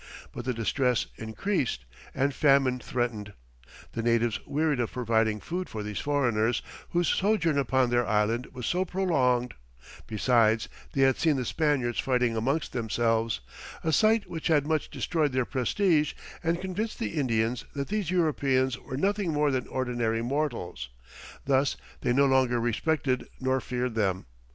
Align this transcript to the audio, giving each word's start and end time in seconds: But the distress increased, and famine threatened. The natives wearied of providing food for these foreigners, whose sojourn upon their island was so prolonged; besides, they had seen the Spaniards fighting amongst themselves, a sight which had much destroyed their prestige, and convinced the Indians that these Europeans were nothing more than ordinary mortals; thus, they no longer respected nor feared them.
But 0.31 0.45
the 0.45 0.53
distress 0.55 1.05
increased, 1.17 1.85
and 2.15 2.33
famine 2.33 2.79
threatened. 2.79 3.33
The 3.91 4.01
natives 4.01 4.39
wearied 4.47 4.79
of 4.79 4.91
providing 4.91 5.39
food 5.39 5.69
for 5.69 5.83
these 5.83 5.99
foreigners, 5.99 6.63
whose 6.89 7.07
sojourn 7.07 7.59
upon 7.59 7.91
their 7.91 8.07
island 8.07 8.47
was 8.51 8.65
so 8.65 8.83
prolonged; 8.83 9.53
besides, 10.07 10.67
they 10.93 11.01
had 11.01 11.17
seen 11.17 11.35
the 11.35 11.45
Spaniards 11.45 11.99
fighting 11.99 12.35
amongst 12.35 12.73
themselves, 12.73 13.41
a 13.83 13.93
sight 13.93 14.27
which 14.27 14.47
had 14.47 14.65
much 14.65 14.89
destroyed 14.89 15.33
their 15.33 15.45
prestige, 15.45 16.13
and 16.43 16.59
convinced 16.59 16.97
the 16.97 17.13
Indians 17.19 17.65
that 17.75 17.89
these 17.89 18.09
Europeans 18.09 18.79
were 18.79 18.97
nothing 18.97 19.31
more 19.31 19.51
than 19.51 19.67
ordinary 19.67 20.23
mortals; 20.23 20.89
thus, 21.45 21.77
they 22.01 22.11
no 22.11 22.25
longer 22.25 22.59
respected 22.59 23.27
nor 23.39 23.61
feared 23.61 23.93
them. 23.93 24.25